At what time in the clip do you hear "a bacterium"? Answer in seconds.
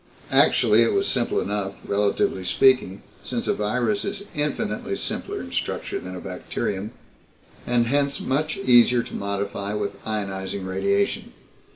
6.15-6.89